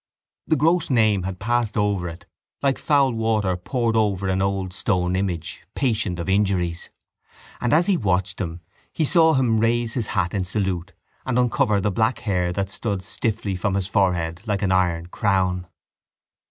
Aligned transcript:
The 0.47 0.55
gross 0.55 0.89
name 0.89 1.21
had 1.21 1.37
passed 1.37 1.77
over 1.77 2.09
it 2.09 2.25
like 2.63 2.79
foul 2.79 3.11
water 3.11 3.55
poured 3.55 3.95
over 3.95 4.27
an 4.29 4.41
old 4.41 4.73
stone 4.73 5.15
image, 5.15 5.61
patient 5.75 6.17
of 6.17 6.27
injuries; 6.27 6.89
and, 7.59 7.71
as 7.71 7.85
he 7.85 7.97
watched 7.97 8.41
him, 8.41 8.61
he 8.91 9.05
saw 9.05 9.35
him 9.35 9.59
raise 9.59 9.93
his 9.93 10.07
hat 10.07 10.33
in 10.33 10.43
salute 10.43 10.93
and 11.23 11.37
uncover 11.37 11.79
the 11.79 11.91
black 11.91 12.17
hair 12.17 12.51
that 12.51 12.71
stood 12.71 13.03
stiffly 13.03 13.55
from 13.55 13.75
his 13.75 13.85
forehead 13.85 14.41
like 14.47 14.63
an 14.63 14.71
iron 14.71 15.05
crown. 15.05 15.67